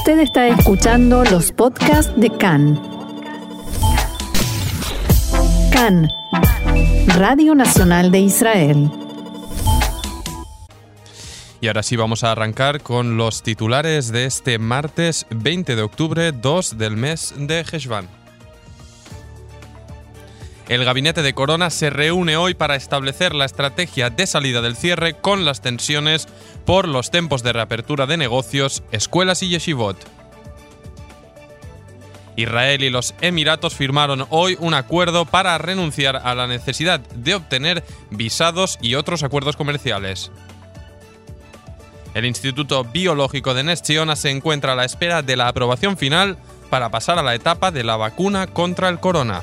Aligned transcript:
Usted 0.00 0.20
está 0.20 0.48
escuchando 0.48 1.24
los 1.24 1.52
podcasts 1.52 2.10
de 2.16 2.30
CAN. 2.30 2.80
CAN, 5.70 6.08
Radio 7.18 7.54
Nacional 7.54 8.10
de 8.10 8.20
Israel. 8.20 8.90
Y 11.60 11.66
ahora 11.66 11.82
sí 11.82 11.96
vamos 11.96 12.24
a 12.24 12.32
arrancar 12.32 12.80
con 12.80 13.18
los 13.18 13.42
titulares 13.42 14.10
de 14.10 14.24
este 14.24 14.58
martes 14.58 15.26
20 15.28 15.76
de 15.76 15.82
octubre, 15.82 16.32
2 16.32 16.78
del 16.78 16.96
mes 16.96 17.34
de 17.36 17.60
Heshvan. 17.60 18.19
El 20.70 20.84
gabinete 20.84 21.22
de 21.22 21.34
Corona 21.34 21.68
se 21.68 21.90
reúne 21.90 22.36
hoy 22.36 22.54
para 22.54 22.76
establecer 22.76 23.34
la 23.34 23.44
estrategia 23.44 24.08
de 24.08 24.24
salida 24.28 24.60
del 24.60 24.76
cierre 24.76 25.14
con 25.14 25.44
las 25.44 25.62
tensiones 25.62 26.28
por 26.64 26.86
los 26.86 27.10
tiempos 27.10 27.42
de 27.42 27.52
reapertura 27.52 28.06
de 28.06 28.16
negocios, 28.16 28.84
escuelas 28.92 29.42
y 29.42 29.48
yeshivot. 29.48 29.96
Israel 32.36 32.84
y 32.84 32.90
los 32.90 33.16
Emiratos 33.20 33.74
firmaron 33.74 34.28
hoy 34.30 34.56
un 34.60 34.74
acuerdo 34.74 35.24
para 35.24 35.58
renunciar 35.58 36.14
a 36.14 36.36
la 36.36 36.46
necesidad 36.46 37.00
de 37.00 37.34
obtener 37.34 37.82
visados 38.10 38.78
y 38.80 38.94
otros 38.94 39.24
acuerdos 39.24 39.56
comerciales. 39.56 40.30
El 42.14 42.26
Instituto 42.26 42.84
Biológico 42.84 43.54
de 43.54 43.64
Nestiona 43.64 44.14
se 44.14 44.30
encuentra 44.30 44.74
a 44.74 44.76
la 44.76 44.84
espera 44.84 45.22
de 45.22 45.34
la 45.34 45.48
aprobación 45.48 45.96
final 45.96 46.38
para 46.70 46.90
pasar 46.90 47.18
a 47.18 47.24
la 47.24 47.34
etapa 47.34 47.72
de 47.72 47.82
la 47.82 47.96
vacuna 47.96 48.46
contra 48.46 48.88
el 48.88 49.00
corona. 49.00 49.42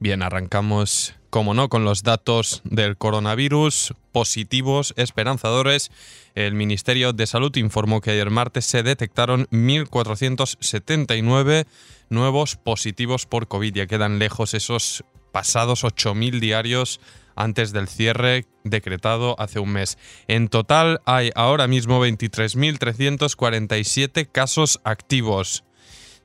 Bien, 0.00 0.22
arrancamos, 0.22 1.16
como 1.28 1.54
no, 1.54 1.68
con 1.68 1.84
los 1.84 2.04
datos 2.04 2.62
del 2.64 2.96
coronavirus 2.96 3.94
positivos, 4.12 4.94
esperanzadores. 4.96 5.90
El 6.36 6.54
Ministerio 6.54 7.12
de 7.12 7.26
Salud 7.26 7.56
informó 7.56 8.00
que 8.00 8.12
ayer 8.12 8.30
martes 8.30 8.64
se 8.64 8.84
detectaron 8.84 9.48
1.479 9.50 11.66
nuevos 12.10 12.54
positivos 12.54 13.26
por 13.26 13.48
COVID. 13.48 13.74
Ya 13.74 13.88
quedan 13.88 14.20
lejos 14.20 14.54
esos 14.54 15.02
pasados 15.32 15.82
8.000 15.82 16.38
diarios 16.38 17.00
antes 17.34 17.72
del 17.72 17.88
cierre 17.88 18.46
decretado 18.62 19.34
hace 19.38 19.58
un 19.58 19.70
mes. 19.70 19.98
En 20.28 20.46
total 20.48 21.00
hay 21.06 21.32
ahora 21.34 21.66
mismo 21.66 22.00
23.347 22.04 24.30
casos 24.30 24.78
activos. 24.84 25.64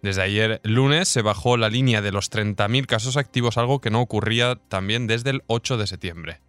Desde 0.04 0.22
ayer 0.22 0.60
lunes 0.66 1.08
se 1.08 1.22
bajó 1.22 1.56
la 1.56 1.70
línea 1.70 2.02
de 2.02 2.12
los 2.12 2.30
30.000 2.30 2.86
casos 2.88 3.16
activos, 3.16 3.58
algo 3.58 3.80
que 3.80 3.90
no 3.90 4.02
ocurría 4.02 4.56
también 4.68 5.08
desde 5.08 5.30
el 5.30 5.44
8 5.48 5.78
de 5.78 5.88
septiembre. 5.88 6.42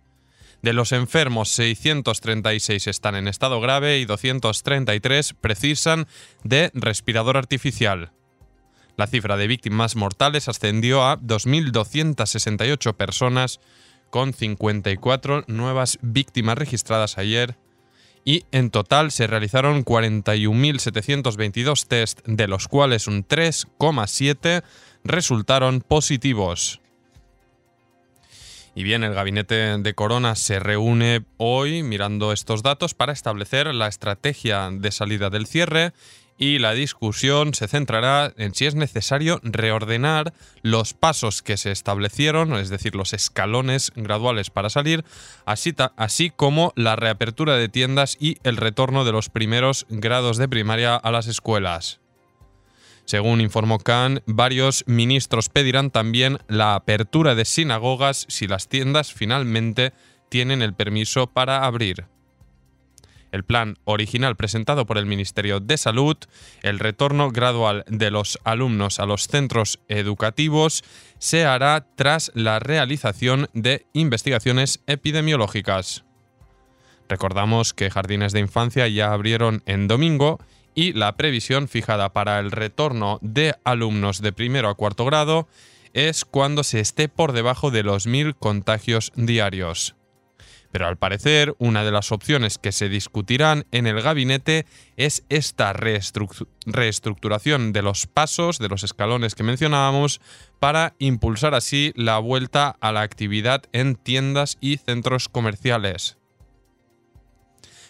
De 0.61 0.73
los 0.73 0.91
enfermos, 0.91 1.51
636 1.51 2.89
están 2.89 3.15
en 3.15 3.29
estado 3.29 3.61
grave 3.61 4.01
y 4.01 4.07
233 4.07 5.35
precisan 5.41 6.09
de 6.43 6.73
respirador 6.75 7.37
artificial. 7.37 8.11
La 8.97 9.07
cifra 9.07 9.37
de 9.37 9.47
víctimas 9.47 9.95
mortales 9.95 10.49
ascendió 10.49 11.05
a 11.05 11.17
2.268 11.21 12.95
personas, 12.95 13.61
con 14.11 14.33
54 14.33 15.45
nuevas 15.47 15.99
víctimas 16.03 16.59
registradas 16.59 17.19
ayer 17.19 17.57
y 18.25 18.45
en 18.53 18.71
total 18.71 19.11
se 19.11 19.27
realizaron 19.27 19.85
41.722 19.85 21.87
test, 21.87 22.21
de 22.27 22.49
los 22.49 22.69
cuales 22.69 23.07
un 23.07 23.27
3,7 23.27 24.63
resultaron 25.05 25.81
positivos. 25.81 26.81
Y 28.75 28.83
bien, 28.83 29.05
el 29.05 29.15
gabinete 29.15 29.79
de 29.79 29.95
Corona 29.95 30.35
se 30.35 30.59
reúne 30.59 31.25
hoy 31.37 31.85
mirando 31.85 32.33
estos 32.33 32.65
datos 32.65 32.95
para 32.95 33.13
establecer 33.13 33.73
la 33.73 33.87
estrategia 33.87 34.69
de 34.73 34.91
salida 34.91 35.31
del 35.31 35.47
cierre 35.47 35.93
y 36.37 36.59
la 36.59 36.73
discusión 36.73 37.55
se 37.55 37.69
centrará 37.69 38.33
en 38.37 38.55
si 38.55 38.67
es 38.67 38.75
necesario 38.75 39.41
reordenar 39.43 40.33
los 40.63 40.95
pasos 40.95 41.43
que 41.43 41.57
se 41.57 41.71
establecieron, 41.71 42.55
es 42.55 42.71
decir, 42.71 42.97
los 42.97 43.13
escalones 43.13 43.93
graduales 43.95 44.51
para 44.51 44.71
salir, 44.71 45.05
así, 45.47 45.75
así, 45.97 46.31
como 46.31 46.73
la 46.77 46.97
reapertura 46.97 47.57
de 47.57 47.69
tiendas 47.69 48.17
y 48.19 48.39
el 48.43 48.57
retorno 48.57 49.05
de 49.05 49.13
los 49.13 49.29
primeros 49.29 49.87
grados 49.89 50.37
de 50.37 50.49
primaria 50.49 50.97
a 50.97 51.11
las 51.11 51.27
escuelas. 51.27 52.01
Según 53.05 53.41
informó 53.41 53.79
Khan, 53.79 54.23
varios 54.27 54.85
ministros 54.87 55.51
pedirán 55.51 55.91
también 55.91 56.39
la 56.49 56.75
apertura 56.75 57.35
de 57.35 57.45
sinagogas 57.45 58.27
si 58.29 58.47
las 58.47 58.69
tiendas 58.69 59.13
finalmente 59.13 59.93
tienen 60.31 60.63
el 60.63 60.73
permiso 60.73 61.27
para 61.27 61.65
abrir 61.65 62.07
el 63.35 63.43
plan 63.43 63.77
original 63.83 64.37
presentado 64.37 64.87
por 64.87 64.97
el 64.97 65.07
Ministerio 65.07 65.59
de 65.59 65.77
Salud, 65.77 66.17
el 66.63 66.79
retorno 66.79 67.33
gradual 67.33 67.85
de 67.89 68.13
los 68.13 68.39
alumnos 68.45 69.01
a 69.01 69.07
los 69.07 69.27
centros 69.27 69.81
educativos 69.89 70.85
se 71.19 71.45
hará 71.45 71.85
tras 71.97 72.31
la 72.35 72.61
realización 72.61 73.49
de 73.53 73.87
investigaciones 73.93 74.85
epidemiológicas. 74.87 76.05
Recordamos 77.09 77.75
que 77.75 77.91
jardines 77.91 78.33
de 78.33 78.39
infancia 78.39 78.87
ya 78.87 79.13
abrieron 79.13 79.65
en 79.67 79.89
domingo 79.89 80.39
y 80.77 80.93
la 80.93 81.17
previsión 81.17 81.67
fijada 81.67 82.13
para 82.13 82.39
el 82.39 82.53
retorno 82.53 83.19
de 83.21 83.57
alumnos 83.65 84.23
de 84.23 84.33
primero 84.33 84.69
a 84.69 84.77
cuarto 84.77 85.05
grado 85.05 85.49
es 85.93 86.25
cuando 86.25 86.63
se 86.63 86.79
esté 86.79 87.09
por 87.09 87.33
debajo 87.33 87.73
de 87.73 87.83
los 87.83 88.07
mil 88.07 88.37
contagios 88.37 89.13
diarios. 89.17 89.97
Pero 90.75 90.89
al 90.89 90.99
parecer, 90.99 91.55
una 91.59 91.85
de 91.85 91.93
las 91.93 92.11
opciones 92.11 92.59
que 92.59 92.73
se 92.73 92.89
discutirán 92.89 93.65
en 93.71 93.87
el 93.87 94.03
gabinete 94.03 94.67
es 94.97 95.23
esta 95.29 95.73
reestructuración 95.73 97.73
de 97.73 97.81
los 97.81 98.09
pasos, 98.09 98.59
de 98.59 98.69
los 98.69 98.83
escalones 98.83 99.37
que 99.37 99.45
mencionábamos, 99.45 100.21
para 100.59 100.97
impulsar 100.99 101.55
así 101.55 101.93
la 101.95 102.19
vuelta 102.19 102.77
a 102.81 102.91
la 102.91 103.03
actividad 103.03 103.63
en 103.73 103.95
tiendas 103.95 104.59
y 104.61 104.79
centros 104.79 105.29
comerciales. 105.29 106.19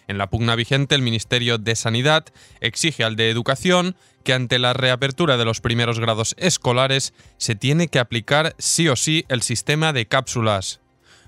En 0.07 0.19
la 0.19 0.29
pugna 0.29 0.55
vigente, 0.55 0.95
el 0.95 1.01
Ministerio 1.01 1.57
de 1.57 1.77
Sanidad 1.77 2.27
exige 2.61 3.03
al 3.03 3.17
de 3.17 3.31
Educación 3.31 3.97
que 4.25 4.35
ante 4.35 4.59
la 4.59 4.75
reapertura 4.75 5.39
de 5.39 5.47
los 5.47 5.63
primeros 5.63 6.01
grados 6.01 6.35
escolares 6.37 7.15
se 7.39 7.55
tiene 7.55 7.89
que 7.89 7.99
aplicar 7.99 8.55
sí 8.59 8.91
o 8.91 8.97
sí 8.97 9.25
el 9.31 9.41
sistema 9.41 9.95
de 9.95 10.07
cápsulas. 10.07 10.84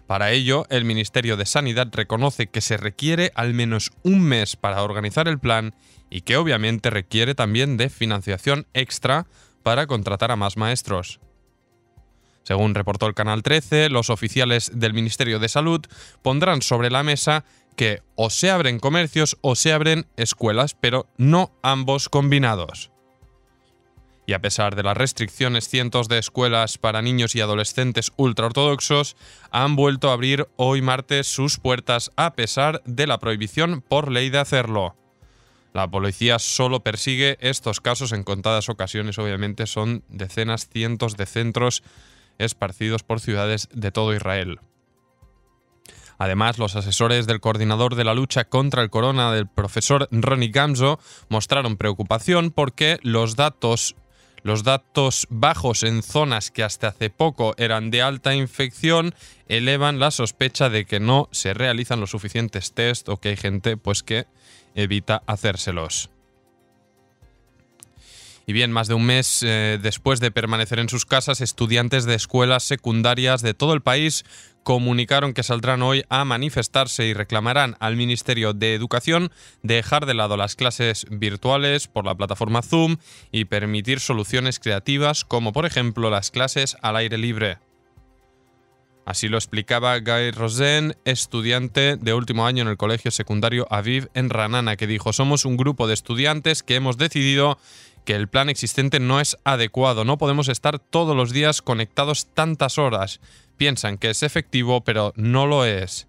Para 0.07 0.31
ello, 0.31 0.67
el 0.71 0.85
Ministerio 0.85 1.37
de 1.37 1.47
Sanidad 1.47 1.89
reconoce 1.93 2.47
que 2.47 2.61
se 2.61 2.77
requiere 2.77 3.33
al 3.35 3.55
menos 3.55 3.91
un 4.05 4.21
mes 4.21 4.57
para 4.57 4.83
organizar 4.83 5.27
el 5.27 5.41
plan 5.41 5.75
y 6.11 6.21
que 6.21 6.37
obviamente 6.37 6.91
requiere 6.91 7.35
también 7.35 7.77
de 7.77 7.89
financiación 7.89 8.67
extra 8.73 9.27
para 9.65 9.87
contratar 9.87 10.31
a 10.31 10.37
más 10.37 10.57
maestros. 10.57 11.19
Según 12.45 12.77
reportó 12.77 13.09
el 13.09 13.15
Canal 13.15 13.43
13, 13.43 13.89
los 13.89 14.09
oficiales 14.09 14.71
del 14.73 14.95
Ministerio 14.95 15.41
de 15.41 15.49
Salud 15.49 15.85
pondrán 16.23 16.63
sobre 16.63 16.91
la 16.91 17.03
mesa 17.03 17.45
que 17.75 18.03
o 18.15 18.31
se 18.31 18.51
abren 18.51 18.79
comercios 18.79 19.37
o 19.41 19.57
se 19.57 19.73
abren 19.73 20.07
escuelas, 20.17 20.77
pero 20.81 21.09
no 21.19 21.51
ambos 21.63 22.09
combinados. 22.09 22.93
Y 24.27 24.33
a 24.33 24.41
pesar 24.41 24.75
de 24.75 24.83
las 24.83 24.97
restricciones, 24.97 25.69
cientos 25.69 26.09
de 26.09 26.19
escuelas 26.19 26.79
para 26.79 27.01
niños 27.01 27.37
y 27.37 27.41
adolescentes 27.41 28.11
ultraortodoxos 28.17 29.17
han 29.53 29.77
vuelto 29.77 30.11
a 30.11 30.15
abrir 30.15 30.49
hoy 30.57 30.83
martes 30.83 31.29
sus 31.29 31.59
puertas 31.59 32.11
a 32.17 32.35
pesar 32.35 32.83
de 32.85 33.07
la 33.07 33.19
prohibición 33.19 33.83
por 33.83 34.11
ley 34.11 34.31
de 34.31 34.39
hacerlo. 34.39 34.97
La 35.73 35.89
policía 35.89 36.39
solo 36.41 36.81
persigue 36.81 37.37
estos 37.41 37.81
casos 37.81 38.13
en 38.13 38.25
contadas 38.25 38.69
ocasiones, 38.69 39.19
obviamente 39.19 39.67
son 39.67 40.03
decenas, 40.09 40.69
cientos 40.69 41.17
de 41.17 41.27
centros 41.27 41.85
esparcidos 42.39 43.03
por 43.03 43.21
ciudades 43.21 43.69
de 43.73 43.93
todo 43.93 44.15
Israel. 44.15 44.59
Además, 46.19 46.59
los 46.59 46.77
asesores 46.77 47.27
del 47.27 47.41
coordinador 47.41 47.95
de 47.95 48.05
la 48.05 48.15
lucha 48.15 48.45
contra 48.45 48.83
el 48.83 48.91
corona 48.91 49.33
del 49.33 49.47
profesor 49.47 50.09
Ronnie 50.11 50.49
Gamzo 50.49 50.99
mostraron 51.29 51.77
preocupación 51.77 52.51
porque 52.51 52.99
los 53.03 53.37
datos 53.37 53.97
los 54.47 54.63
datos 54.63 55.27
bajos 55.29 55.83
en 55.83 56.05
zonas 56.05 56.53
que 56.53 56.63
hasta 56.63 56.89
hace 56.89 57.11
poco 57.11 57.55
eran 57.59 57.91
de 57.91 58.01
alta 58.01 58.33
infección 58.33 59.13
elevan 59.49 59.99
la 59.99 60.13
sospecha 60.13 60.71
de 60.71 60.85
que 60.85 61.01
no 61.01 61.29
se 61.33 61.53
realizan 61.53 61.99
los 61.99 62.11
suficientes 62.13 62.73
test 62.73 63.09
o 63.09 63.17
que 63.17 63.31
hay 63.31 63.37
gente 63.37 63.77
pues 63.77 64.05
que 64.05 64.27
evita 64.77 65.23
hacérselos. 65.27 66.11
Y 68.47 68.53
bien, 68.53 68.71
más 68.71 68.87
de 68.87 68.95
un 68.95 69.05
mes 69.05 69.43
eh, 69.43 69.81
después 69.83 70.21
de 70.21 70.31
permanecer 70.31 70.79
en 70.79 70.89
sus 70.89 71.05
casas, 71.05 71.41
estudiantes 71.41 72.05
de 72.05 72.15
escuelas 72.15 72.63
secundarias 72.63 73.43
de 73.43 73.55
todo 73.55 73.75
el 73.75 73.83
país 73.83 74.25
comunicaron 74.67 75.33
que 75.33 75.45
saldrán 75.45 75.81
hoy 75.83 76.03
a 76.09 76.25
manifestarse 76.25 77.07
y 77.07 77.15
reclamarán 77.15 77.77
al 77.79 77.95
Ministerio 77.95 78.53
de 78.53 78.75
Educación 78.75 79.31
dejar 79.63 80.07
de 80.07 80.15
lado 80.15 80.37
las 80.37 80.57
clases 80.57 81.07
virtuales 81.09 81.87
por 81.87 82.05
la 82.05 82.17
plataforma 82.17 82.63
Zoom 82.63 82.97
y 83.31 83.45
permitir 83.45 84.01
soluciones 84.01 84.59
creativas 84.59 85.25
como 85.25 85.53
por 85.53 85.67
ejemplo 85.67 86.11
las 86.11 86.33
clases 86.33 86.77
al 86.83 86.97
aire 86.97 87.17
libre. 87.17 87.59
Así 89.05 89.29
lo 89.29 89.37
explicaba 89.37 90.01
Guy 90.01 90.33
Rosen, 90.33 90.97
estudiante 91.05 91.97
de 91.97 92.13
último 92.13 92.45
año 92.45 92.63
en 92.63 92.69
el 92.69 92.77
colegio 92.77 93.13
secundario 93.13 93.69
Aviv 93.71 94.09
en 94.15 94.31
Ranana, 94.31 94.75
que 94.75 94.89
dijo, 94.89 95.13
somos 95.13 95.45
un 95.45 95.57
grupo 95.57 95.87
de 95.87 95.95
estudiantes 95.95 96.65
que 96.65 96.75
hemos 96.75 96.99
decidido 96.99 97.57
que 98.07 98.15
el 98.15 98.29
plan 98.29 98.49
existente 98.49 99.01
no 99.01 99.21
es 99.21 99.37
adecuado, 99.45 100.07
no 100.07 100.17
podemos 100.17 100.49
estar 100.49 100.79
todos 100.79 101.15
los 101.15 101.33
días 101.33 101.61
conectados 101.61 102.29
tantas 102.33 102.79
horas. 102.79 103.21
Piensan 103.59 103.99
que 103.99 104.09
es 104.09 104.23
efectivo, 104.23 104.83
pero 104.83 105.13
no 105.17 105.47
lo 105.47 105.67
es. 105.67 106.09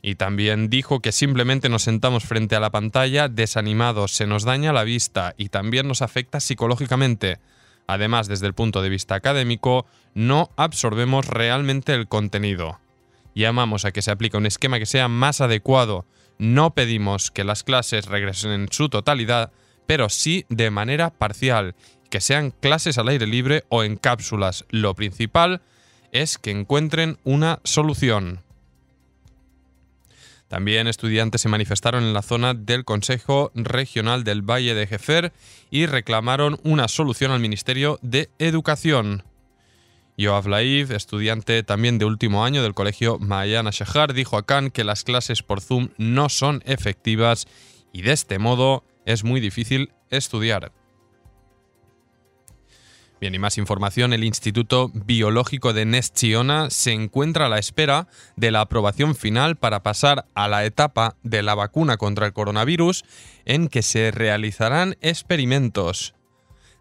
Y 0.00 0.14
también 0.14 0.70
dijo 0.70 1.00
que 1.00 1.12
simplemente 1.12 1.68
nos 1.68 1.82
sentamos 1.82 2.24
frente 2.24 2.56
a 2.56 2.60
la 2.60 2.70
pantalla 2.70 3.28
desanimados, 3.28 4.12
se 4.12 4.26
nos 4.26 4.44
daña 4.44 4.72
la 4.72 4.84
vista 4.84 5.34
y 5.36 5.48
también 5.48 5.88
nos 5.88 6.02
afecta 6.02 6.40
psicológicamente. 6.40 7.38
Además, 7.86 8.28
desde 8.28 8.46
el 8.46 8.54
punto 8.54 8.80
de 8.80 8.88
vista 8.88 9.14
académico, 9.14 9.86
no 10.14 10.50
absorbemos 10.56 11.26
realmente 11.26 11.94
el 11.94 12.06
contenido. 12.06 12.78
Llamamos 13.34 13.84
a 13.84 13.92
que 13.92 14.02
se 14.02 14.10
aplique 14.10 14.36
un 14.36 14.46
esquema 14.46 14.78
que 14.78 14.86
sea 14.86 15.08
más 15.08 15.40
adecuado. 15.40 16.06
No 16.38 16.74
pedimos 16.74 17.30
que 17.30 17.44
las 17.44 17.64
clases 17.64 18.06
regresen 18.06 18.52
en 18.52 18.68
su 18.70 18.88
totalidad, 18.88 19.52
pero 19.86 20.08
sí 20.08 20.46
de 20.48 20.70
manera 20.70 21.10
parcial, 21.10 21.74
que 22.10 22.20
sean 22.20 22.50
clases 22.50 22.98
al 22.98 23.08
aire 23.08 23.26
libre 23.26 23.64
o 23.68 23.84
en 23.84 23.96
cápsulas. 23.96 24.64
Lo 24.70 24.94
principal 24.94 25.62
es 26.12 26.38
que 26.38 26.50
encuentren 26.50 27.18
una 27.24 27.60
solución. 27.64 28.40
También 30.48 30.86
estudiantes 30.86 31.40
se 31.40 31.48
manifestaron 31.48 32.04
en 32.04 32.14
la 32.14 32.22
zona 32.22 32.54
del 32.54 32.84
Consejo 32.84 33.50
Regional 33.54 34.22
del 34.22 34.42
Valle 34.42 34.74
de 34.74 34.86
Jefer 34.86 35.32
y 35.70 35.86
reclamaron 35.86 36.60
una 36.62 36.86
solución 36.86 37.32
al 37.32 37.40
Ministerio 37.40 37.98
de 38.02 38.30
Educación. 38.38 39.24
Yoav 40.16 40.46
Laiv, 40.46 40.92
estudiante 40.92 41.64
también 41.64 41.98
de 41.98 42.04
último 42.04 42.44
año 42.44 42.62
del 42.62 42.74
colegio 42.74 43.18
Mayana 43.18 43.70
Shahar, 43.72 44.14
dijo 44.14 44.36
a 44.36 44.46
Khan 44.46 44.70
que 44.70 44.84
las 44.84 45.02
clases 45.02 45.42
por 45.42 45.60
Zoom 45.60 45.88
no 45.98 46.28
son 46.28 46.62
efectivas 46.66 47.48
y 47.92 48.02
de 48.02 48.12
este 48.12 48.38
modo 48.38 48.84
es 49.04 49.24
muy 49.24 49.40
difícil 49.40 49.92
estudiar. 50.10 50.72
Bien, 53.20 53.34
y 53.34 53.38
más 53.38 53.56
información, 53.56 54.12
el 54.12 54.24
Instituto 54.24 54.90
Biológico 54.92 55.72
de 55.72 55.86
Nestiona 55.86 56.68
se 56.68 56.92
encuentra 56.92 57.46
a 57.46 57.48
la 57.48 57.58
espera 57.58 58.06
de 58.36 58.50
la 58.50 58.60
aprobación 58.60 59.14
final 59.14 59.56
para 59.56 59.82
pasar 59.82 60.26
a 60.34 60.46
la 60.46 60.64
etapa 60.66 61.16
de 61.22 61.42
la 61.42 61.54
vacuna 61.54 61.96
contra 61.96 62.26
el 62.26 62.32
coronavirus 62.32 63.04
en 63.46 63.68
que 63.68 63.82
se 63.82 64.10
realizarán 64.10 64.96
experimentos. 65.00 66.14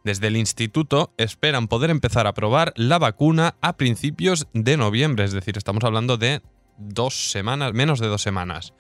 Desde 0.04 0.28
el 0.28 0.36
instituto 0.36 1.14
esperan 1.18 1.70
poder 1.70 1.90
empezar 1.90 2.28
a 2.28 2.34
probar 2.34 2.74
la 2.76 3.00
vacuna 3.00 3.56
a 3.62 3.78
principios 3.78 4.48
de 4.54 4.76
noviembre, 4.76 5.24
es 5.24 5.32
decir, 5.32 5.58
estamos 5.58 5.86
hablando 5.86 6.18
de 6.18 6.42
dos 6.78 7.32
semanas, 7.32 7.74
menos 7.74 8.00
de 8.00 8.08
dos 8.08 8.22
semanas. 8.22 8.74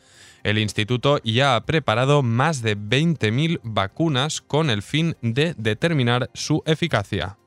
El 0.43 0.57
instituto 0.57 1.19
ya 1.23 1.55
ha 1.55 1.65
preparado 1.65 2.21
más 2.21 2.61
de 2.61 2.77
20.000 2.77 3.61
vacunas 3.63 4.41
con 4.41 4.69
el 4.69 4.81
fin 4.81 5.15
de 5.21 5.55
determinar 5.57 6.29
su 6.33 6.61
eficacia. 6.65 7.37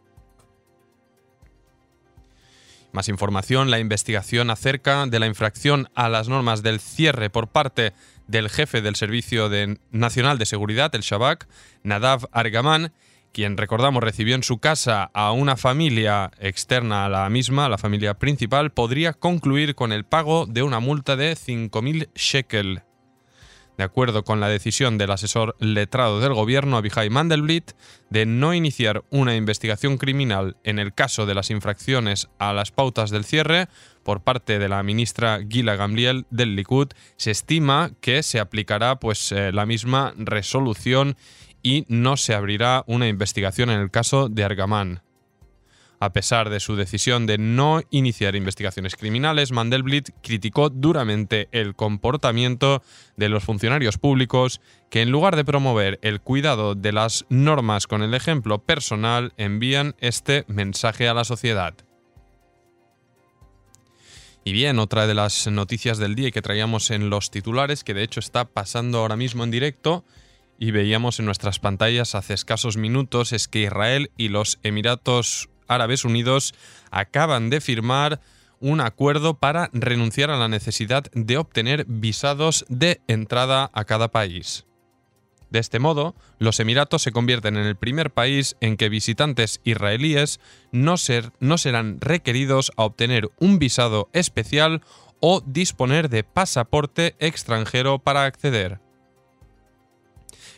Más 2.92 3.10
información, 3.10 3.70
la 3.70 3.78
investigación 3.78 4.48
acerca 4.48 5.04
de 5.04 5.20
la 5.20 5.26
infracción 5.26 5.90
a 5.94 6.08
las 6.08 6.28
normas 6.28 6.62
del 6.62 6.80
cierre 6.80 7.28
por 7.28 7.48
parte 7.48 7.92
del 8.26 8.48
jefe 8.48 8.80
del 8.80 8.96
Servicio 8.96 9.50
Nacional 9.90 10.38
de 10.38 10.46
Seguridad, 10.46 10.94
el 10.94 11.02
Shabak, 11.02 11.46
Nadav 11.82 12.26
Argaman, 12.32 12.94
quien 13.36 13.58
recordamos 13.58 14.02
recibió 14.02 14.34
en 14.34 14.42
su 14.42 14.60
casa 14.60 15.10
a 15.12 15.30
una 15.32 15.58
familia 15.58 16.30
externa 16.38 17.04
a 17.04 17.10
la 17.10 17.28
misma, 17.28 17.68
la 17.68 17.76
familia 17.76 18.14
principal, 18.14 18.72
podría 18.72 19.12
concluir 19.12 19.74
con 19.74 19.92
el 19.92 20.06
pago 20.06 20.46
de 20.46 20.62
una 20.62 20.80
multa 20.80 21.16
de 21.16 21.34
5.000 21.34 22.08
shekel, 22.14 22.80
de 23.76 23.84
acuerdo 23.84 24.24
con 24.24 24.40
la 24.40 24.48
decisión 24.48 24.96
del 24.96 25.10
asesor 25.10 25.54
letrado 25.60 26.18
del 26.20 26.32
gobierno, 26.32 26.78
Abihai 26.78 27.10
Mandelblit, 27.10 27.72
de 28.08 28.24
no 28.24 28.54
iniciar 28.54 29.04
una 29.10 29.36
investigación 29.36 29.98
criminal 29.98 30.56
en 30.64 30.78
el 30.78 30.94
caso 30.94 31.26
de 31.26 31.34
las 31.34 31.50
infracciones 31.50 32.30
a 32.38 32.54
las 32.54 32.70
pautas 32.70 33.10
del 33.10 33.26
cierre 33.26 33.68
por 34.02 34.22
parte 34.22 34.58
de 34.58 34.70
la 34.70 34.82
ministra 34.82 35.40
Gila 35.46 35.76
Gamliel 35.76 36.24
del 36.30 36.56
Likud, 36.56 36.88
se 37.18 37.32
estima 37.32 37.90
que 38.00 38.22
se 38.22 38.40
aplicará 38.40 38.98
pues 38.98 39.30
eh, 39.30 39.52
la 39.52 39.66
misma 39.66 40.14
resolución 40.16 41.18
y 41.66 41.84
no 41.88 42.16
se 42.16 42.32
abrirá 42.32 42.84
una 42.86 43.08
investigación 43.08 43.70
en 43.70 43.80
el 43.80 43.90
caso 43.90 44.28
de 44.28 44.44
Argamán. 44.44 45.02
A 45.98 46.12
pesar 46.12 46.48
de 46.48 46.60
su 46.60 46.76
decisión 46.76 47.26
de 47.26 47.38
no 47.38 47.80
iniciar 47.90 48.36
investigaciones 48.36 48.94
criminales, 48.94 49.50
Mandelblit 49.50 50.10
criticó 50.22 50.70
duramente 50.70 51.48
el 51.50 51.74
comportamiento 51.74 52.84
de 53.16 53.28
los 53.28 53.42
funcionarios 53.42 53.98
públicos 53.98 54.60
que 54.90 55.02
en 55.02 55.10
lugar 55.10 55.34
de 55.34 55.44
promover 55.44 55.98
el 56.02 56.20
cuidado 56.20 56.76
de 56.76 56.92
las 56.92 57.26
normas 57.30 57.88
con 57.88 58.04
el 58.04 58.14
ejemplo 58.14 58.62
personal, 58.62 59.32
envían 59.36 59.96
este 59.98 60.44
mensaje 60.46 61.08
a 61.08 61.14
la 61.14 61.24
sociedad. 61.24 61.74
Y 64.44 64.52
bien, 64.52 64.78
otra 64.78 65.08
de 65.08 65.14
las 65.14 65.48
noticias 65.48 65.98
del 65.98 66.14
día 66.14 66.30
que 66.30 66.42
traíamos 66.42 66.92
en 66.92 67.10
los 67.10 67.32
titulares, 67.32 67.82
que 67.82 67.94
de 67.94 68.04
hecho 68.04 68.20
está 68.20 68.44
pasando 68.44 68.98
ahora 68.98 69.16
mismo 69.16 69.42
en 69.42 69.50
directo, 69.50 70.04
y 70.58 70.70
veíamos 70.70 71.18
en 71.18 71.26
nuestras 71.26 71.58
pantallas 71.58 72.14
hace 72.14 72.34
escasos 72.34 72.76
minutos, 72.76 73.32
es 73.32 73.48
que 73.48 73.62
Israel 73.62 74.10
y 74.16 74.28
los 74.28 74.58
Emiratos 74.62 75.48
Árabes 75.68 76.04
Unidos 76.04 76.54
acaban 76.90 77.50
de 77.50 77.60
firmar 77.60 78.20
un 78.60 78.80
acuerdo 78.80 79.34
para 79.34 79.70
renunciar 79.72 80.30
a 80.30 80.38
la 80.38 80.48
necesidad 80.48 81.04
de 81.12 81.36
obtener 81.36 81.84
visados 81.86 82.64
de 82.68 83.00
entrada 83.06 83.70
a 83.74 83.84
cada 83.84 84.08
país. 84.08 84.64
De 85.50 85.60
este 85.60 85.78
modo, 85.78 86.16
los 86.38 86.58
Emiratos 86.58 87.02
se 87.02 87.12
convierten 87.12 87.56
en 87.56 87.66
el 87.66 87.76
primer 87.76 88.10
país 88.12 88.56
en 88.60 88.76
que 88.76 88.88
visitantes 88.88 89.60
israelíes 89.62 90.40
no, 90.72 90.96
no 91.38 91.58
serán 91.58 92.00
requeridos 92.00 92.72
a 92.76 92.84
obtener 92.84 93.30
un 93.38 93.58
visado 93.58 94.08
especial 94.12 94.82
o 95.20 95.42
disponer 95.46 96.08
de 96.08 96.24
pasaporte 96.24 97.14
extranjero 97.20 97.98
para 98.00 98.24
acceder. 98.24 98.85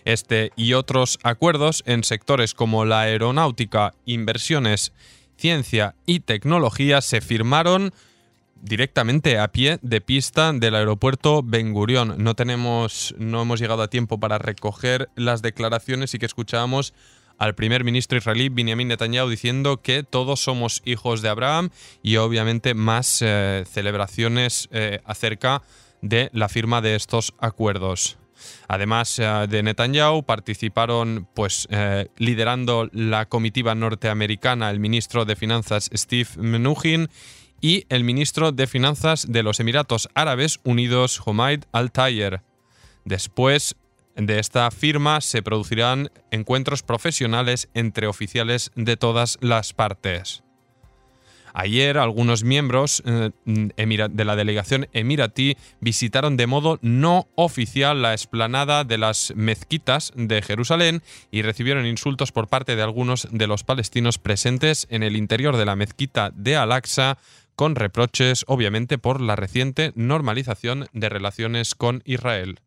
Este 0.09 0.53
y 0.57 0.73
otros 0.73 1.19
acuerdos 1.23 1.83
en 1.85 2.03
sectores 2.03 2.55
como 2.55 2.87
la 2.87 3.03
aeronáutica, 3.03 3.93
inversiones, 4.07 4.95
ciencia 5.37 5.97
y 6.07 6.21
tecnología 6.21 7.03
se 7.03 7.21
firmaron 7.21 7.93
directamente 8.63 9.39
a 9.39 9.49
pie 9.49 9.79
de 9.83 10.01
pista 10.01 10.51
del 10.55 10.77
aeropuerto 10.77 11.43
Ben 11.45 11.75
Gurion. 11.75 12.15
No 12.17 12.35
tenemos 12.35 13.15
no 13.19 13.43
hemos 13.43 13.61
llegado 13.61 13.83
a 13.83 13.91
tiempo 13.91 14.19
para 14.19 14.39
recoger 14.39 15.11
las 15.15 15.43
declaraciones 15.43 16.15
y 16.15 16.19
que 16.19 16.25
escuchábamos 16.25 16.95
al 17.37 17.55
primer 17.55 17.85
ministro 17.85 18.17
israelí 18.17 18.49
Benjamin 18.49 18.89
Netanyahu 18.89 19.29
diciendo 19.29 19.83
que 19.83 20.05
todos 20.05 20.41
somos 20.41 20.81
hijos 20.87 21.21
de 21.21 21.29
Abraham 21.29 21.69
y 22.03 22.17
obviamente 22.17 22.73
más 22.73 23.21
eh, 23.21 23.67
celebraciones 23.71 24.71
eh, 24.73 25.01
acerca 25.05 25.61
de 26.01 26.31
la 26.33 26.49
firma 26.49 26.81
de 26.81 26.95
estos 26.95 27.35
acuerdos. 27.39 28.17
Además 28.69 29.19
eh, 29.19 29.47
de 29.49 29.63
Netanyahu, 29.63 30.25
participaron, 30.25 31.29
pues, 31.35 31.67
eh, 31.71 32.09
liderando 32.17 32.89
la 32.93 33.27
comitiva 33.27 33.75
norteamericana, 33.75 34.71
el 34.71 34.81
ministro 34.81 35.25
de 35.25 35.37
Finanzas 35.37 35.91
Steve 35.95 36.29
Mnuchin 36.37 37.09
y 37.61 37.85
el 37.89 38.05
ministro 38.05 38.53
de 38.53 38.67
Finanzas 38.67 39.27
de 39.29 39.43
los 39.43 39.61
Emiratos 39.61 40.09
Árabes 40.15 40.61
Unidos, 40.65 41.21
Humaid 41.25 41.65
Al-Tayer. 41.73 42.43
Después 43.05 43.77
de 44.17 44.39
esta 44.39 44.71
firma 44.71 45.21
se 45.21 45.43
producirán 45.43 46.11
encuentros 46.31 46.83
profesionales 46.83 47.69
entre 47.75 48.07
oficiales 48.07 48.73
de 48.75 48.97
todas 48.97 49.39
las 49.41 49.73
partes. 49.73 50.43
Ayer 51.61 51.99
algunos 51.99 52.45
miembros 52.45 53.03
eh, 53.05 53.31
de 53.45 54.25
la 54.25 54.37
delegación 54.37 54.87
emiratí 54.93 55.57
visitaron 55.81 56.37
de 56.37 56.47
modo 56.47 56.79
no 56.83 57.27
oficial 57.35 58.01
la 58.01 58.13
explanada 58.13 58.85
de 58.85 58.97
las 58.97 59.33
mezquitas 59.35 60.13
de 60.15 60.41
Jerusalén 60.41 61.03
y 61.33 61.43
recibieron 61.43 61.85
insultos 61.85 62.31
por 62.31 62.47
parte 62.47 62.77
de 62.77 62.83
algunos 62.83 63.27
de 63.33 63.49
los 63.49 63.65
palestinos 63.65 64.19
presentes 64.19 64.87
en 64.89 65.03
el 65.03 65.17
interior 65.17 65.57
de 65.57 65.65
la 65.65 65.75
mezquita 65.75 66.31
de 66.33 66.55
Al-Aqsa 66.55 67.19
con 67.57 67.75
reproches 67.75 68.45
obviamente 68.47 68.97
por 68.97 69.21
la 69.21 69.35
reciente 69.35 69.91
normalización 69.97 70.87
de 70.93 71.09
relaciones 71.09 71.75
con 71.75 72.03
Israel. 72.05 72.61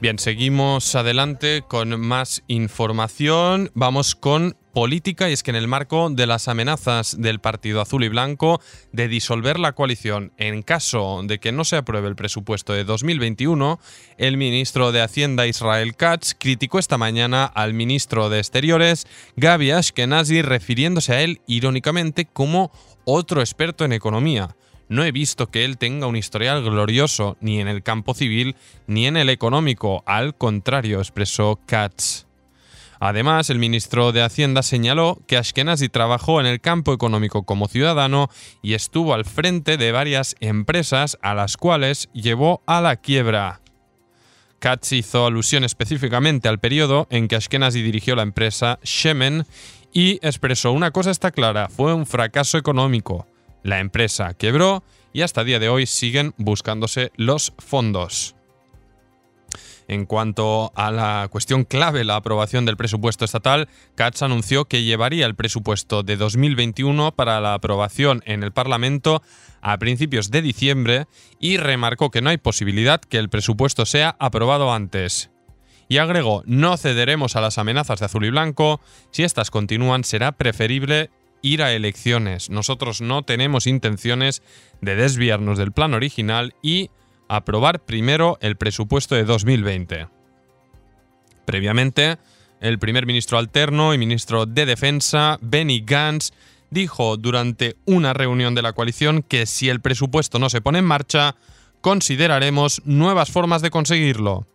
Bien, 0.00 0.18
seguimos 0.18 0.94
adelante 0.94 1.62
con 1.68 2.00
más 2.00 2.42
información. 2.48 3.70
Vamos 3.74 4.16
con 4.16 4.56
política 4.72 5.28
y 5.28 5.32
es 5.32 5.42
que 5.42 5.50
en 5.50 5.56
el 5.56 5.68
marco 5.68 6.10
de 6.10 6.26
las 6.26 6.48
amenazas 6.48 7.16
del 7.20 7.40
Partido 7.40 7.80
Azul 7.80 8.04
y 8.04 8.08
Blanco 8.08 8.60
de 8.92 9.08
disolver 9.08 9.58
la 9.58 9.72
coalición 9.72 10.32
en 10.36 10.62
caso 10.62 11.20
de 11.24 11.38
que 11.38 11.52
no 11.52 11.64
se 11.64 11.76
apruebe 11.76 12.08
el 12.08 12.16
presupuesto 12.16 12.72
de 12.72 12.84
2021, 12.84 13.78
el 14.18 14.36
ministro 14.36 14.92
de 14.92 15.02
Hacienda 15.02 15.46
Israel 15.46 15.94
Katz 15.96 16.34
criticó 16.38 16.78
esta 16.78 16.98
mañana 16.98 17.44
al 17.44 17.74
ministro 17.74 18.28
de 18.28 18.38
Exteriores 18.38 19.06
Gaby 19.36 19.72
Ashkenazi 19.72 20.42
refiriéndose 20.42 21.14
a 21.14 21.22
él 21.22 21.40
irónicamente 21.46 22.26
como 22.26 22.72
otro 23.04 23.40
experto 23.40 23.84
en 23.84 23.92
economía 23.92 24.56
no 24.92 25.04
he 25.04 25.10
visto 25.10 25.50
que 25.50 25.64
él 25.64 25.78
tenga 25.78 26.06
un 26.06 26.16
historial 26.16 26.62
glorioso 26.62 27.38
ni 27.40 27.60
en 27.60 27.68
el 27.68 27.82
campo 27.82 28.12
civil 28.12 28.56
ni 28.86 29.06
en 29.06 29.16
el 29.16 29.30
económico. 29.30 30.02
Al 30.04 30.36
contrario, 30.36 30.98
expresó 30.98 31.58
Katz. 31.64 32.26
Además, 33.04 33.50
el 33.50 33.58
ministro 33.58 34.12
de 34.12 34.22
Hacienda 34.22 34.62
señaló 34.62 35.18
que 35.26 35.36
Ashkenazi 35.36 35.88
trabajó 35.88 36.38
en 36.38 36.46
el 36.46 36.60
campo 36.60 36.92
económico 36.92 37.42
como 37.42 37.66
ciudadano 37.66 38.28
y 38.62 38.74
estuvo 38.74 39.12
al 39.12 39.24
frente 39.24 39.76
de 39.76 39.90
varias 39.90 40.36
empresas 40.38 41.18
a 41.20 41.34
las 41.34 41.56
cuales 41.56 42.08
llevó 42.12 42.62
a 42.64 42.80
la 42.80 42.94
quiebra. 42.94 43.60
Katz 44.60 44.92
hizo 44.92 45.26
alusión 45.26 45.64
específicamente 45.64 46.48
al 46.48 46.60
periodo 46.60 47.08
en 47.10 47.26
que 47.26 47.34
Ashkenazi 47.34 47.82
dirigió 47.82 48.14
la 48.14 48.22
empresa 48.22 48.78
Shemen 48.84 49.46
y 49.92 50.24
expresó 50.24 50.70
una 50.70 50.92
cosa 50.92 51.10
está 51.10 51.32
clara, 51.32 51.68
fue 51.68 51.92
un 51.94 52.06
fracaso 52.06 52.56
económico. 52.56 53.26
La 53.64 53.80
empresa 53.80 54.34
quebró 54.34 54.84
y 55.12 55.22
hasta 55.22 55.40
el 55.40 55.48
día 55.48 55.58
de 55.58 55.68
hoy 55.68 55.86
siguen 55.86 56.34
buscándose 56.36 57.10
los 57.16 57.52
fondos. 57.58 58.36
En 59.92 60.06
cuanto 60.06 60.72
a 60.74 60.90
la 60.90 61.28
cuestión 61.30 61.64
clave, 61.64 62.02
la 62.02 62.16
aprobación 62.16 62.64
del 62.64 62.78
presupuesto 62.78 63.26
estatal, 63.26 63.68
Katz 63.94 64.22
anunció 64.22 64.64
que 64.64 64.84
llevaría 64.84 65.26
el 65.26 65.34
presupuesto 65.34 66.02
de 66.02 66.16
2021 66.16 67.12
para 67.12 67.42
la 67.42 67.52
aprobación 67.52 68.22
en 68.24 68.42
el 68.42 68.52
Parlamento 68.52 69.22
a 69.60 69.76
principios 69.76 70.30
de 70.30 70.40
diciembre 70.40 71.08
y 71.38 71.58
remarcó 71.58 72.10
que 72.10 72.22
no 72.22 72.30
hay 72.30 72.38
posibilidad 72.38 73.02
que 73.02 73.18
el 73.18 73.28
presupuesto 73.28 73.84
sea 73.84 74.16
aprobado 74.18 74.72
antes. 74.72 75.30
Y 75.88 75.98
agregó, 75.98 76.42
no 76.46 76.78
cederemos 76.78 77.36
a 77.36 77.42
las 77.42 77.58
amenazas 77.58 78.00
de 78.00 78.06
azul 78.06 78.24
y 78.24 78.30
blanco, 78.30 78.80
si 79.10 79.24
estas 79.24 79.50
continúan 79.50 80.04
será 80.04 80.32
preferible 80.32 81.10
ir 81.42 81.62
a 81.62 81.74
elecciones. 81.74 82.48
Nosotros 82.48 83.02
no 83.02 83.24
tenemos 83.24 83.66
intenciones 83.66 84.42
de 84.80 84.96
desviarnos 84.96 85.58
del 85.58 85.72
plan 85.72 85.92
original 85.92 86.54
y 86.62 86.88
aprobar 87.36 87.80
primero 87.80 88.36
el 88.42 88.56
presupuesto 88.56 89.14
de 89.14 89.24
2020. 89.24 90.08
Previamente, 91.46 92.18
el 92.60 92.78
primer 92.78 93.06
ministro 93.06 93.38
alterno 93.38 93.94
y 93.94 93.98
ministro 93.98 94.44
de 94.44 94.66
Defensa, 94.66 95.38
Benny 95.40 95.82
Gantz, 95.84 96.32
dijo 96.70 97.16
durante 97.16 97.76
una 97.86 98.12
reunión 98.12 98.54
de 98.54 98.62
la 98.62 98.74
coalición 98.74 99.22
que 99.22 99.46
si 99.46 99.70
el 99.70 99.80
presupuesto 99.80 100.38
no 100.38 100.50
se 100.50 100.60
pone 100.60 100.80
en 100.80 100.84
marcha, 100.84 101.36
consideraremos 101.80 102.82
nuevas 102.84 103.30
formas 103.30 103.62
de 103.62 103.70
conseguirlo. 103.70 104.46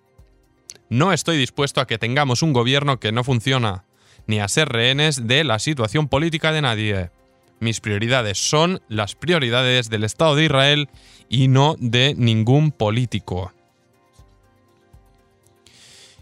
No 0.89 1.13
estoy 1.13 1.37
dispuesto 1.37 1.81
a 1.81 1.87
que 1.87 1.97
tengamos 1.97 2.43
un 2.43 2.53
gobierno 2.53 2.99
que 2.99 3.11
no 3.11 3.23
funciona, 3.23 3.85
ni 4.27 4.39
a 4.39 4.47
ser 4.47 4.69
rehenes 4.69 5.27
de 5.27 5.43
la 5.43 5.57
situación 5.59 6.07
política 6.07 6.51
de 6.51 6.61
nadie. 6.61 7.11
Mis 7.59 7.81
prioridades 7.81 8.37
son 8.37 8.81
las 8.87 9.15
prioridades 9.15 9.89
del 9.89 10.03
Estado 10.03 10.35
de 10.35 10.45
Israel 10.45 10.89
y 11.29 11.47
no 11.47 11.75
de 11.79 12.13
ningún 12.15 12.71
político. 12.71 13.51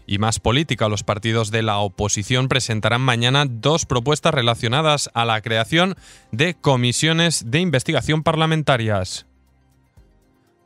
Y 0.06 0.18
más 0.18 0.38
política, 0.38 0.88
los 0.88 1.02
partidos 1.02 1.50
de 1.50 1.62
la 1.62 1.78
oposición 1.78 2.48
presentarán 2.48 3.00
mañana 3.00 3.44
dos 3.44 3.86
propuestas 3.86 4.32
relacionadas 4.32 5.10
a 5.14 5.24
la 5.24 5.40
creación 5.40 5.96
de 6.30 6.54
comisiones 6.54 7.50
de 7.50 7.60
investigación 7.60 8.22
parlamentarias. 8.22 9.26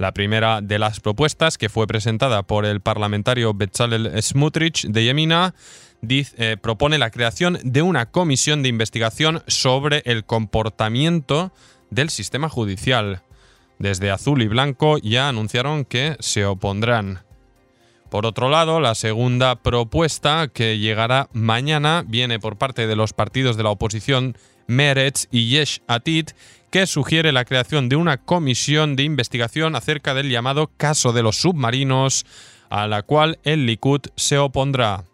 La 0.00 0.12
primera 0.12 0.62
de 0.62 0.78
las 0.78 0.98
propuestas, 0.98 1.58
que 1.58 1.68
fue 1.68 1.86
presentada 1.86 2.42
por 2.42 2.64
el 2.64 2.80
parlamentario 2.80 3.52
Bezalel 3.52 4.10
Smutrich 4.22 4.86
de 4.86 5.04
Yemina, 5.04 5.54
eh, 6.08 6.56
propone 6.58 6.96
la 6.96 7.10
creación 7.10 7.58
de 7.62 7.82
una 7.82 8.06
comisión 8.06 8.62
de 8.62 8.70
investigación 8.70 9.42
sobre 9.46 10.00
el 10.06 10.24
comportamiento 10.24 11.52
del 11.90 12.08
sistema 12.08 12.48
judicial. 12.48 13.20
Desde 13.78 14.10
Azul 14.10 14.40
y 14.40 14.48
Blanco 14.48 14.96
ya 14.96 15.28
anunciaron 15.28 15.84
que 15.84 16.16
se 16.20 16.46
opondrán. 16.46 17.20
Por 18.08 18.24
otro 18.24 18.48
lado, 18.48 18.80
la 18.80 18.94
segunda 18.94 19.56
propuesta 19.56 20.48
que 20.48 20.78
llegará 20.78 21.28
mañana 21.34 22.04
viene 22.06 22.40
por 22.40 22.56
parte 22.56 22.86
de 22.86 22.96
los 22.96 23.12
partidos 23.12 23.58
de 23.58 23.64
la 23.64 23.70
oposición 23.70 24.34
Meretz 24.66 25.26
y 25.30 25.50
Yesh 25.50 25.82
Atid, 25.88 26.30
que 26.70 26.86
sugiere 26.86 27.32
la 27.32 27.44
creación 27.44 27.88
de 27.88 27.96
una 27.96 28.18
comisión 28.18 28.96
de 28.96 29.02
investigación 29.02 29.74
acerca 29.76 30.14
del 30.14 30.30
llamado 30.30 30.70
caso 30.76 31.12
de 31.12 31.22
los 31.22 31.36
submarinos, 31.36 32.24
a 32.68 32.86
la 32.86 33.02
cual 33.02 33.38
el 33.42 33.66
Likud 33.66 34.00
se 34.16 34.38
opondrá. 34.38 35.04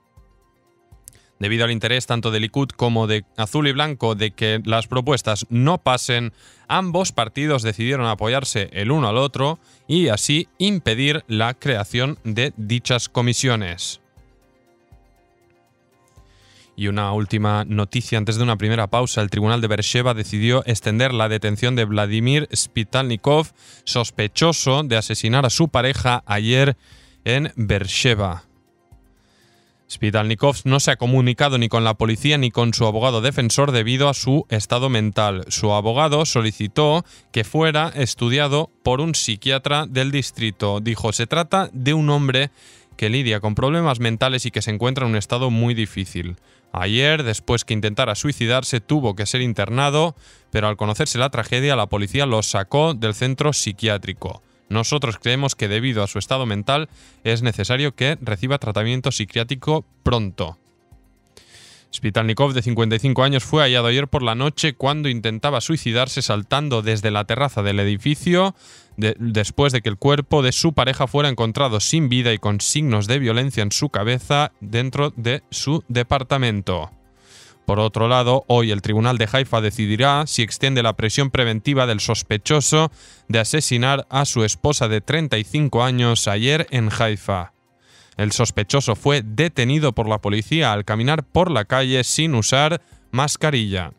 Debido 1.38 1.64
al 1.64 1.70
interés 1.70 2.06
tanto 2.06 2.30
de 2.30 2.40
Likud 2.40 2.68
como 2.70 3.06
de 3.06 3.24
Azul 3.36 3.68
y 3.68 3.72
Blanco 3.72 4.14
de 4.14 4.30
que 4.30 4.60
las 4.64 4.86
propuestas 4.86 5.46
no 5.50 5.78
pasen, 5.78 6.32
ambos 6.66 7.12
partidos 7.12 7.62
decidieron 7.62 8.06
apoyarse 8.06 8.70
el 8.72 8.90
uno 8.90 9.08
al 9.08 9.18
otro 9.18 9.58
y 9.86 10.08
así 10.08 10.48
impedir 10.58 11.24
la 11.28 11.54
creación 11.54 12.18
de 12.24 12.52
dichas 12.56 13.08
comisiones. 13.08 14.00
Y 16.76 16.88
una 16.88 17.12
última 17.12 17.64
noticia 17.64 18.18
antes 18.18 18.36
de 18.36 18.42
una 18.42 18.58
primera 18.58 18.86
pausa. 18.88 19.22
El 19.22 19.30
tribunal 19.30 19.62
de 19.62 19.68
Beersheba 19.68 20.12
decidió 20.12 20.62
extender 20.66 21.14
la 21.14 21.28
detención 21.28 21.74
de 21.74 21.86
Vladimir 21.86 22.48
Spitalnikov, 22.54 23.48
sospechoso 23.84 24.82
de 24.82 24.98
asesinar 24.98 25.46
a 25.46 25.50
su 25.50 25.68
pareja 25.68 26.22
ayer 26.26 26.76
en 27.24 27.52
Beersheba. 27.56 28.44
Spitalnikov 29.88 30.56
no 30.64 30.80
se 30.80 30.90
ha 30.90 30.96
comunicado 30.96 31.58
ni 31.58 31.68
con 31.68 31.84
la 31.84 31.94
policía 31.94 32.38
ni 32.38 32.50
con 32.50 32.74
su 32.74 32.86
abogado 32.86 33.20
defensor 33.20 33.70
debido 33.70 34.08
a 34.08 34.14
su 34.14 34.44
estado 34.48 34.88
mental. 34.88 35.44
Su 35.48 35.72
abogado 35.72 36.26
solicitó 36.26 37.04
que 37.30 37.44
fuera 37.44 37.92
estudiado 37.94 38.70
por 38.82 39.00
un 39.00 39.14
psiquiatra 39.14 39.86
del 39.86 40.10
distrito. 40.10 40.80
Dijo, 40.80 41.12
se 41.12 41.26
trata 41.26 41.70
de 41.72 41.94
un 41.94 42.10
hombre 42.10 42.50
que 42.96 43.10
lidia 43.10 43.40
con 43.40 43.54
problemas 43.54 44.00
mentales 44.00 44.46
y 44.46 44.50
que 44.50 44.62
se 44.62 44.70
encuentra 44.70 45.04
en 45.04 45.12
un 45.12 45.16
estado 45.16 45.50
muy 45.50 45.74
difícil. 45.74 46.36
Ayer, 46.72 47.22
después 47.22 47.64
que 47.64 47.74
intentara 47.74 48.14
suicidarse, 48.14 48.80
tuvo 48.80 49.14
que 49.14 49.26
ser 49.26 49.40
internado, 49.40 50.16
pero 50.50 50.68
al 50.68 50.76
conocerse 50.76 51.18
la 51.18 51.30
tragedia, 51.30 51.76
la 51.76 51.86
policía 51.86 52.26
lo 52.26 52.42
sacó 52.42 52.94
del 52.94 53.14
centro 53.14 53.52
psiquiátrico. 53.52 54.42
Nosotros 54.68 55.18
creemos 55.18 55.54
que 55.54 55.68
debido 55.68 56.02
a 56.02 56.08
su 56.08 56.18
estado 56.18 56.44
mental 56.44 56.88
es 57.24 57.42
necesario 57.42 57.94
que 57.94 58.18
reciba 58.20 58.58
tratamiento 58.58 59.12
psiquiátrico 59.12 59.84
pronto. 60.02 60.58
Spitalnikov, 61.94 62.52
de 62.52 62.62
55 62.62 63.22
años, 63.22 63.44
fue 63.44 63.62
hallado 63.62 63.86
ayer 63.86 64.08
por 64.08 64.22
la 64.22 64.34
noche 64.34 64.74
cuando 64.74 65.08
intentaba 65.08 65.60
suicidarse 65.60 66.20
saltando 66.20 66.82
desde 66.82 67.10
la 67.10 67.24
terraza 67.24 67.62
del 67.62 67.80
edificio 67.80 68.54
después 68.96 69.72
de 69.72 69.82
que 69.82 69.88
el 69.88 69.98
cuerpo 69.98 70.42
de 70.42 70.52
su 70.52 70.72
pareja 70.72 71.06
fuera 71.06 71.28
encontrado 71.28 71.80
sin 71.80 72.08
vida 72.08 72.32
y 72.32 72.38
con 72.38 72.60
signos 72.60 73.06
de 73.06 73.18
violencia 73.18 73.62
en 73.62 73.72
su 73.72 73.90
cabeza 73.90 74.52
dentro 74.60 75.12
de 75.16 75.42
su 75.50 75.84
departamento. 75.88 76.90
Por 77.66 77.80
otro 77.80 78.06
lado, 78.06 78.44
hoy 78.46 78.70
el 78.70 78.80
Tribunal 78.80 79.18
de 79.18 79.28
Haifa 79.30 79.60
decidirá 79.60 80.24
si 80.28 80.42
extiende 80.42 80.84
la 80.84 80.92
presión 80.92 81.30
preventiva 81.30 81.86
del 81.86 81.98
sospechoso 81.98 82.92
de 83.26 83.40
asesinar 83.40 84.06
a 84.08 84.24
su 84.24 84.44
esposa 84.44 84.86
de 84.86 85.00
35 85.00 85.82
años 85.82 86.28
ayer 86.28 86.68
en 86.70 86.90
Haifa. 86.96 87.52
El 88.16 88.30
sospechoso 88.30 88.94
fue 88.94 89.22
detenido 89.22 89.92
por 89.92 90.08
la 90.08 90.20
policía 90.20 90.72
al 90.72 90.84
caminar 90.84 91.24
por 91.24 91.50
la 91.50 91.64
calle 91.64 92.04
sin 92.04 92.36
usar 92.36 92.80
mascarilla. 93.10 93.92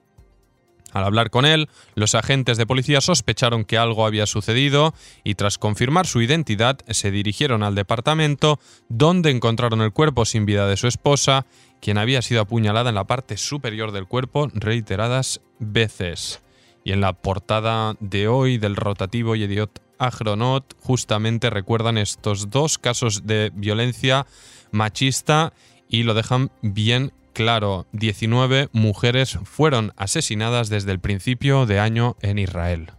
Al 0.93 1.03
hablar 1.03 1.29
con 1.29 1.45
él, 1.45 1.69
los 1.95 2.15
agentes 2.15 2.57
de 2.57 2.65
policía 2.65 3.01
sospecharon 3.01 3.65
que 3.65 3.77
algo 3.77 4.05
había 4.05 4.25
sucedido 4.25 4.93
y 5.23 5.35
tras 5.35 5.57
confirmar 5.57 6.07
su 6.07 6.21
identidad 6.21 6.79
se 6.89 7.11
dirigieron 7.11 7.61
al 7.63 7.75
departamento 7.75 8.59
donde 8.87 9.31
encontraron 9.31 9.81
el 9.81 9.91
cuerpo 9.91 10.25
sin 10.25 10.45
vida 10.45 10.67
de 10.67 10.77
su 10.77 10.87
esposa 10.87 11.45
quien 11.81 11.97
había 11.97 12.21
sido 12.21 12.41
apuñalada 12.41 12.89
en 12.89 12.95
la 12.95 13.05
parte 13.05 13.37
superior 13.37 13.91
del 13.91 14.07
cuerpo 14.07 14.49
reiteradas 14.53 15.41
veces. 15.59 16.41
Y 16.83 16.91
en 16.91 17.01
la 17.01 17.13
portada 17.13 17.95
de 17.99 18.27
hoy 18.27 18.57
del 18.57 18.75
rotativo 18.75 19.35
Yediot 19.35 19.81
Agronot 19.99 20.75
justamente 20.79 21.49
recuerdan 21.49 21.97
estos 21.97 22.49
dos 22.49 22.77
casos 22.77 23.25
de 23.25 23.51
violencia 23.53 24.25
machista 24.71 25.53
y 25.89 26.03
lo 26.03 26.13
dejan 26.13 26.51
bien 26.61 27.13
claro. 27.37 27.85
19 27.91 28.69
mujeres 28.71 29.37
fueron 29.43 29.93
asesinadas 29.95 30.69
desde 30.69 30.91
el 30.91 30.99
principio 30.99 31.67
de 31.67 31.79
año 31.79 32.17
en 32.21 32.39
Israel. 32.39 32.96